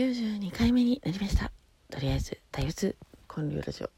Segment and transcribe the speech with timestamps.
[0.00, 1.52] 92回目になりました。
[1.90, 2.96] とりあえず大仏
[3.28, 3.90] 建立ラジオ。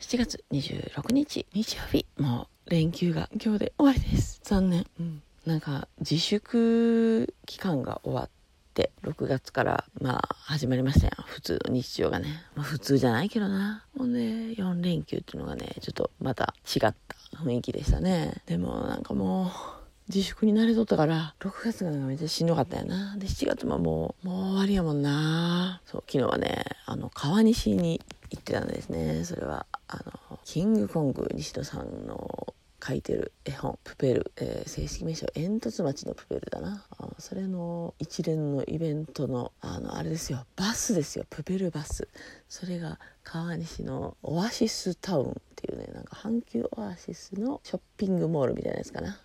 [0.00, 2.04] 7月26日日曜日。
[2.18, 4.40] もう連休が今日で終わりです。
[4.42, 8.30] 残念、うん、なんか自粛期間が終わっ
[8.74, 11.12] て6月からまあ始まりましたよ。
[11.26, 12.26] 普通の日常がね、
[12.56, 13.84] まあ、普通じゃないけどな。
[13.96, 16.96] ほんで4連休っていうのがねちょっとまた違った
[17.36, 18.42] 雰囲気でしたね。
[18.46, 19.79] でもなんかもう
[20.12, 23.16] 自粛に慣れとったから6月がめっちゃしんどかったよな。
[23.16, 25.80] で7月ももうもう終わりやもんな。
[25.86, 29.24] そう昨日はねあの川西に行ってたんですね。
[29.24, 32.54] それはあのキングコング西野さんの
[32.84, 36.84] 書いてる絵本「プペル」えー、正式名称「煙突町のプペル」だな。
[37.18, 40.44] それの一連のイベントのあのあれですよ。
[40.56, 41.24] バスですよ。
[41.30, 42.08] プペルバス。
[42.48, 49.20] それが川西のオアシスタウンっていうねなんか阪急オアシスのショッピングモールみたいなやつかな。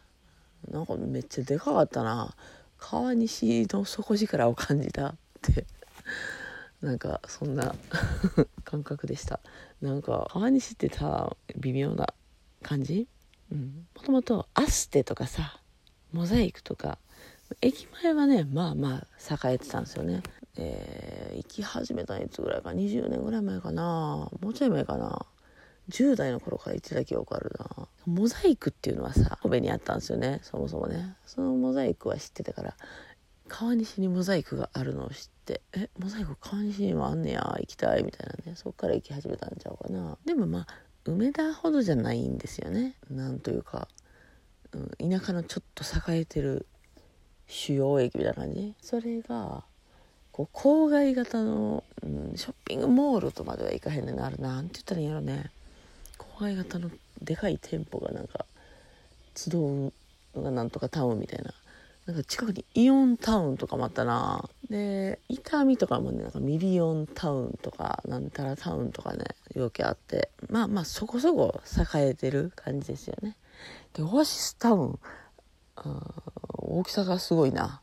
[0.72, 2.36] なんかめっちゃでかかったな。
[2.78, 5.66] 川西の底力を感じたって。
[6.82, 7.74] なんかそんな
[8.64, 9.40] 感覚でした。
[9.82, 12.14] なんか川西ってさ微妙な
[12.62, 13.08] 感じ？
[13.52, 13.88] うん。
[13.96, 15.62] もともとアステとかさ
[16.12, 16.98] モザイクとか
[17.62, 20.22] 駅前はねまあまあ栄えてたんですよね。
[20.58, 24.30] えー、行き始めたいつぐらいか？20年ぐらい前かな。
[24.40, 25.26] もうちょい前かな。
[25.90, 27.88] 10代の頃から行ってた記憶あるな。
[28.06, 30.40] モザイクっていうのはさ神戸にあったんですよね。
[30.44, 31.16] そもそもね。
[31.26, 32.76] そのモザイクは知ってたから
[33.48, 38.56] 川西にモザイクがあるのを知ってえモザイク川西にもあんねや行きたいみたいなね。
[38.56, 40.18] そっから行き始めたんちゃうかな。
[40.26, 40.68] でもまあ
[41.06, 42.96] 梅田ほどじゃないんですよね。
[43.12, 43.88] なんというか、
[44.72, 46.66] うん、田舎のちょっと栄えてる
[47.48, 48.74] 主要駅みたいな感じ。
[48.82, 49.64] それが
[50.32, 54.26] こう郊外型の、うん、ショッピングモールとまではいかへんねんな。
[54.26, 55.52] あるなんて言ったらいいんやろね。
[56.36, 56.92] 郊外型の
[57.22, 58.46] でかい店舗がなんか
[59.36, 59.94] 集う
[60.36, 61.54] のがなんとかタウンみたいな。
[62.06, 64.48] なんか近くにイオンタウンとかもあったな。
[64.70, 69.26] で伊丹とかもねなんかミリオンタウンとかなんたらタウンとかね
[69.56, 70.30] よけあって。
[70.50, 71.62] まあまあそこそこ
[71.96, 73.36] 栄えてる感じですよね。
[73.94, 75.00] でオアシスタウン
[76.58, 77.82] 大きさがすごいな。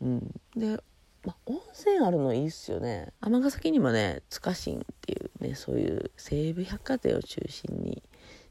[0.00, 0.40] うん。
[0.54, 0.80] で
[1.24, 3.12] まあ、温泉あるのいいっすよね。
[3.20, 8.02] 尼崎にもね塚新っていうねそういう西武百貨店を中心に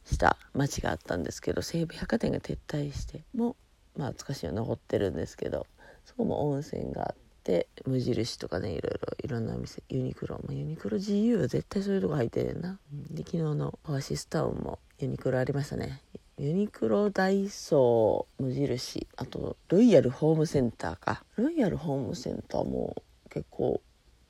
[0.05, 3.55] した町があったんですけど西武百貨店が撤退しても
[3.97, 5.67] まあ塚新は残ってるんですけど
[6.05, 12.79] そこも温泉があって無印とかねいろいろいろんなお店ユニクロもユニクロ GU は絶対そういうとこ入ってるな。
[13.11, 16.01] で昨日のオアシスタウンもユニクロありましたね。
[16.37, 21.23] ユニクロダイソー無印あとロイヤルホームセンターか。
[21.35, 22.95] ロイヤルホームセンターも
[23.29, 23.81] 結構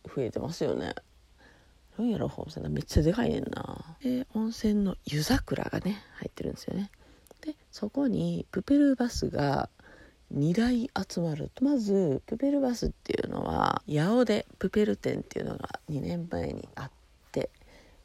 [0.05, 0.95] 増えてますよね。
[1.99, 2.71] ロイヤルホームセンター。
[2.71, 3.97] めっちゃでかいねんな。
[4.01, 6.89] で温泉の湯桜がね入ってるんですよね。
[7.41, 9.69] でそこにプペルバスが
[10.33, 11.51] 2台集まる。
[11.53, 16.91] とまずプペルバスっていうのは八尾でプペル店っていうのが2年前にあっ
[17.33, 17.49] て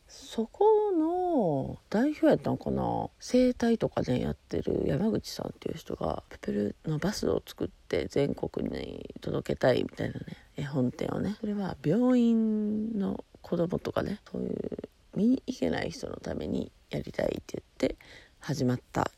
[0.08, 10.24] そこの代表やったのかな整体とかねやってる山口さんっていう人がプペルのバスを作って全国に届けたいみたいなね
[10.56, 11.36] 絵本店をね。
[11.40, 14.78] それは病院の子供とかねそういう
[15.14, 17.96] 見に行けない人のためにやりたいって言って
[18.40, 19.10] 始まった。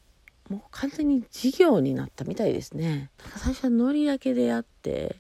[0.50, 3.10] もう完全に事業になったみたいですね。
[3.19, 5.16] なんか最初はノリだけでやって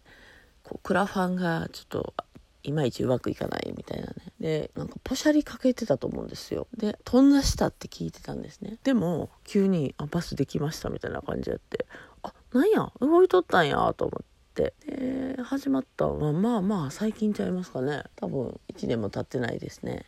[0.62, 2.14] こうクラファンがちょっと
[2.62, 4.14] いまいちうまくいかないみたいなね。
[4.38, 6.66] でなんかポシャリかけてたと思うんですよ。
[6.76, 8.78] で飛んだしたって聞いてたんですね。
[8.84, 11.86] でも急にあバスできましたみたいな感じやって
[12.22, 12.92] あなんや？
[13.00, 14.35] 動いとったんやと思って。
[14.56, 18.02] で始まったのはまあまあ最近ちゃいますかね。
[18.16, 20.06] 多分1年も経ってないですね。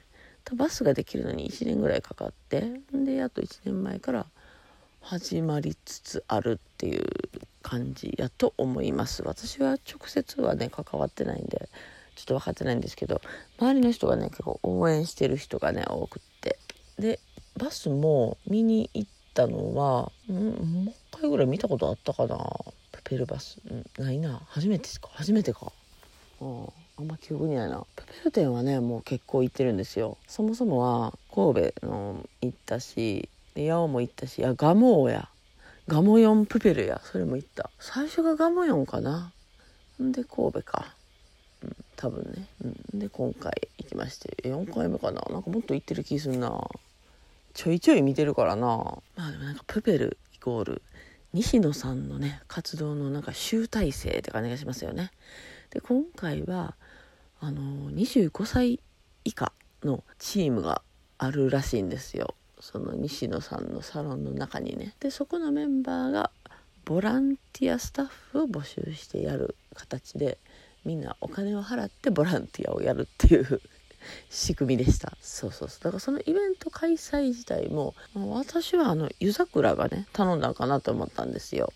[0.56, 2.80] バスができるのに1年ぐらいかかって。
[2.92, 4.26] であと1年前から
[5.02, 7.04] 始まりつつあるっていう
[7.62, 9.22] 感じやと思います。
[9.22, 11.68] 私は直接はね関わってないんで
[12.16, 13.20] ちょっと分かってないんですけど
[13.58, 16.58] 周りの人がね結構応援してる人がね多くって。
[16.98, 17.20] で
[17.58, 20.50] バスも見に行ったのはんも
[20.86, 22.38] う一回ぐらい見たことあったかな。
[23.08, 24.42] ペルバス、うん、ないな。
[24.46, 25.08] 初めてか？
[25.12, 25.72] 初めてか。
[26.40, 27.86] うんあんま記憶にないな。
[27.94, 30.18] プペル店はねもう結構行ってるんですよ。
[30.26, 35.28] そもそもは神戸の行ったし八尾も行ったしあガモーや。
[35.86, 37.00] ガモヨンプペルや。
[37.02, 37.70] それも行った。
[37.78, 39.32] 最初がガモヨンかな。
[40.02, 40.94] んで神戸か。
[41.62, 44.36] うん多分ね、うん、で今回行きまして。
[44.48, 45.22] 4回目かな。
[45.30, 46.68] なんかもっと行ってる気すんな。
[47.54, 48.66] ちょいちょい見てるからな。
[49.16, 50.82] まあでもなんかプペルイコール
[51.32, 55.10] 西野さんのね活動のなんか集大成って感じがしますよね。
[55.70, 56.74] で今回は
[57.40, 58.80] あの25歳
[59.24, 59.52] 以下
[59.84, 60.82] のチームが
[61.18, 62.34] あるらしいんですよ。
[62.60, 64.94] その西野さんのサロンの中にね。
[65.00, 66.30] でそこのメンバーが
[66.84, 70.38] ボランティアスタッフを募集してやる形で
[70.84, 73.60] みんなお金を払ってボランティアをやるっていう
[74.30, 75.16] 仕組みでした。
[75.20, 75.84] そうそうそう。
[75.84, 81.72] だからそのイベント開催自体も私はあの湯桜がね頼んだんかなと思ったんですよ。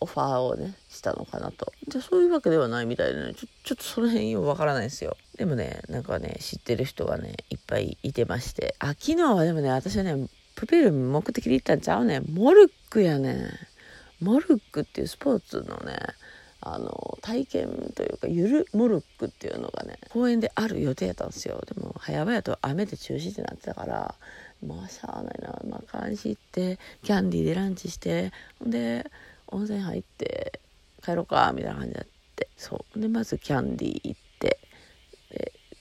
[0.00, 1.72] オファーをねしたのかなと。
[1.88, 5.16] じゃそういうわけではないみたいでねちょちょっとその辺よくわからないですよ。
[5.36, 8.74] でもねなんかね知ってる人がねいっぱいいてまして。
[8.78, 12.20] あ昨日はでもね私はねプペル目的で行ったんちゃうね。
[12.20, 13.48] モルックやね。
[14.20, 15.96] モルックっていうスポーツのね
[16.60, 21.62] あの体験というかゆるモルックっていうのがね公園である予定やったんですよ。
[21.66, 24.14] でも早々と雨で中止ってなってたから
[24.66, 25.60] まあしゃあないな。
[25.68, 29.08] まあ監視行ってキャンディーでランチしてで
[29.46, 30.60] 温泉入って
[31.04, 32.06] 帰ろうかみたいな感じになっ
[32.36, 32.48] て。
[32.56, 33.00] そう。
[33.00, 34.27] でまずキャンディー行って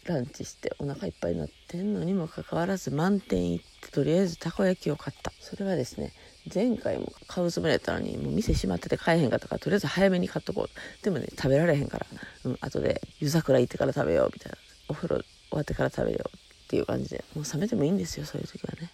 [0.07, 5.31] ランチしてお腹いっぱいになってんのにもかかわらず満点行ってとりあえずたこ焼きを買った。
[5.39, 6.13] それはですね
[6.53, 11.03] 前回も買うつもりやったのにもう店閉まってて買えへんかったからとりあえず早めに買っとこう。
[11.03, 12.07] でもね食べられへんから、
[12.45, 14.57] うん、後で湯桜行ってから食べようみたいな。
[14.89, 17.23] お風呂終わってから食べようっていう感じで。
[17.35, 18.89] もう冷めてもいいんですよそういう時はね。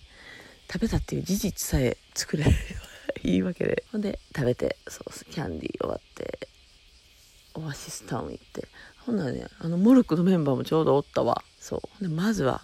[0.72, 2.52] 食べたっていう事実さえ作れる
[3.24, 3.84] いいわけで。
[3.92, 6.48] ほんで食べてそうキャンディー終わって
[7.56, 8.68] オアシスタウン行って。
[9.06, 11.44] ほんならねあのモルックのメンバーもちょうどおったわ。
[11.60, 12.04] そう。
[12.04, 12.62] でまずは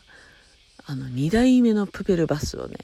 [0.86, 2.77] あの2代目のプペルバスをね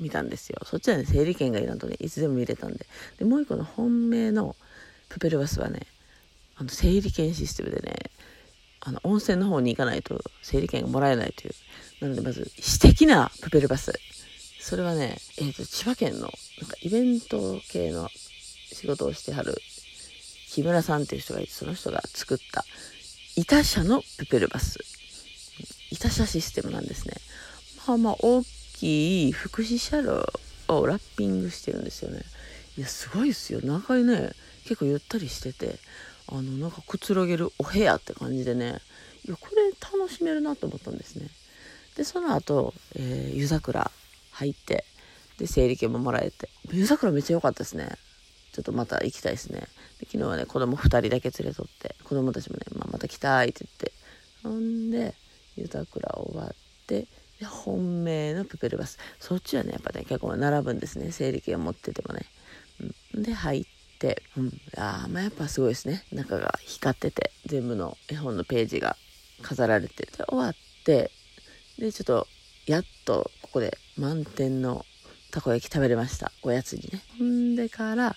[0.00, 0.58] 見たんですよ。
[0.64, 2.86] そっちはね整理券がいらんとねいつでも見れたんで。
[3.18, 4.56] でもう一個の本命の
[5.08, 5.86] プペルバスはね
[6.56, 7.94] あの整理券システムでね
[8.80, 11.54] あの温泉の方に行かないと整理券がもらえないという。
[12.00, 13.92] なのでまず私的なプペルバス。
[14.60, 18.08] それはね、えーと、千葉県のなんかイベント系の
[18.72, 19.54] 仕事をしてはる
[20.48, 22.64] 木村さんっていう人がいてその人が作った
[23.36, 24.78] 板車のプペルバス。
[25.90, 27.14] 板車システムなんですね。
[27.86, 28.42] まあまあ大
[28.74, 30.24] きい福祉車両
[30.68, 32.22] をラッピングしてるんですよね。
[32.78, 33.60] いやすごいですよ。
[33.62, 34.32] 長いね。
[34.64, 35.78] 結構ゆったりしてて。
[36.28, 38.80] あのなんかくつろげるお部屋って感じでね。
[39.26, 41.28] いやこれ楽しめるなと思ったんですね。
[41.96, 43.90] でその後、えー、湯桜
[44.32, 44.84] 入って
[45.38, 46.48] で整理券ももらえて。
[46.72, 47.96] 湯桜めっちゃ良かったですね。
[48.56, 49.60] ちょっとまた行きたいですね。
[50.00, 53.92] で昨日はね子供2人だけ連れとって子供たちもね、まあ、また来たいって言って
[54.42, 55.14] ほんで
[55.56, 56.54] 湯桜終わっ
[56.86, 57.06] て
[57.38, 58.98] で本命のプペルバス。
[59.20, 61.12] そっちはねやっぱね結構並ぶんですね。
[61.12, 62.24] 整理券を持っててもね、
[63.14, 63.64] うん、で入っ
[63.98, 64.52] てうん。
[64.78, 66.06] あまあやっぱすごいですね。
[66.10, 68.96] 中が光ってて全部の絵本のページが
[69.42, 70.54] 飾られてで終わっ
[70.86, 71.10] て
[71.78, 72.26] でちょっと
[72.64, 74.86] やっとここで満点の
[75.30, 76.32] たこ焼き食べれました。
[76.42, 77.02] おやつにね。
[77.18, 78.16] ほんでから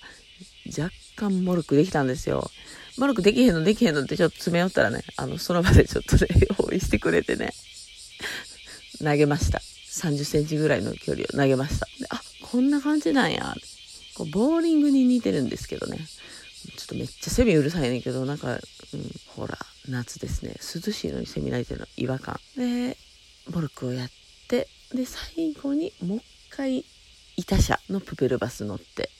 [0.76, 2.50] 若干モルクできたんですよ
[2.98, 6.26] モルクできへんのできへんのってちょっと詰め寄ったらねあのその場でちょっとね
[6.60, 7.52] 用意してくれてね
[9.02, 9.60] 投げました。
[9.90, 11.86] 30センチぐらいの距離を投げました。
[11.98, 13.54] であ、こんな感じなんや。
[14.14, 15.98] こうボーリングに似てるんですけどね。
[16.76, 18.60] ちょっとめっちゃセミうるさいねんけど、なんか、うん、
[19.28, 19.58] ほら、
[19.88, 20.56] 夏ですね。
[20.58, 22.38] 涼しいのにセミ鳴いてるの違和感。
[22.56, 22.96] で、
[23.50, 24.10] ボルクをやっ
[24.48, 26.84] て、で、最後にもう一回、
[27.36, 29.10] 板車のプペルバス乗って、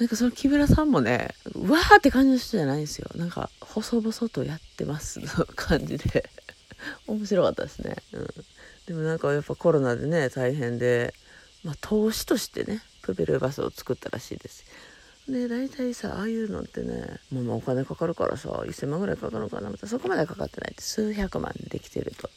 [0.00, 3.08] なんかその木村さんもね、うわーって感じの人じゃないんですよ。
[3.16, 6.28] なんか、細々とやってますの感じで。
[7.06, 8.26] 面白かったですね、うん、
[8.86, 11.14] でもなんかやっぱコロナでね大変で、
[11.62, 14.64] まあ、投資としてねプペルバスを作ったらしいです。
[15.28, 19.70] で大体さああいうのってねまあまあお金かかるからさ1000万ぐらいかかるのかな。
[19.70, 20.72] またそこまでかかってない。
[20.72, 22.30] って数百万でできてると。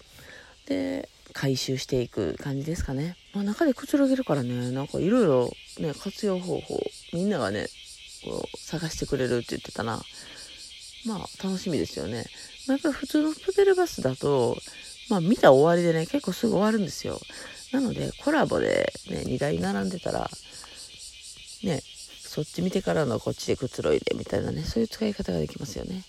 [0.67, 6.79] で回収していく感じですかね、まあ、中でくつろげるからねなんかいろいろね活用方法
[7.11, 7.67] みんながね
[8.23, 10.01] こう探してくれるって言ってたな
[11.05, 12.25] まあ楽しみですよね
[12.67, 14.57] まあ、やっぱり普通のプペルバスだと、
[15.09, 17.19] まあ見た終わりでね、結構すぐ終わるんですよ。
[17.73, 20.29] なので、コラボでね、2台並んでたら、
[21.63, 26.03] ね、そっち見てからのこっちでくつろいでみたいなね、そういう使い方ができますよね。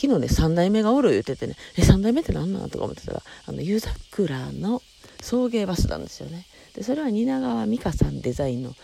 [0.00, 4.80] 昨日ね、3代目がおる言っててね、え、3代目って何なんとか思ってたら、あの、湯桜の
[5.20, 6.46] 送迎バスなんですよね。
[6.76, 8.74] で、それは蜷川美香さんデザインの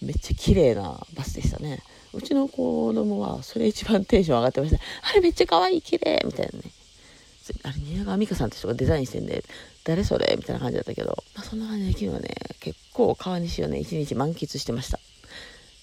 [0.00, 1.82] めっちゃ綺麗なバスでしたね。
[2.14, 4.78] うちの子供はそれ一番テンション上がってました。
[5.10, 6.64] あれめっちゃ可愛い、綺麗みたいなね。
[7.64, 9.44] あれ、蜷川美香さんって人がデザインしてんで、
[9.84, 14.98] 誰それみたいな感じだったけど、まあそんな感じで昨日はね、結構川西をね、一日満喫してました。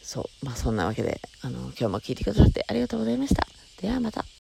[0.02, 0.46] そう。
[0.46, 3.46] まあそんなわけで、あの、今日も聞いてくださってありがとうございました。
[3.80, 4.21] ではまた。